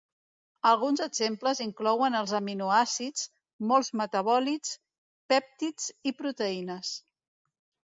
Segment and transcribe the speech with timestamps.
[0.69, 3.27] Alguns exemples inclouen els aminoàcids,
[3.73, 4.73] molts metabòlits,
[5.35, 6.99] pèptids i proteïnes.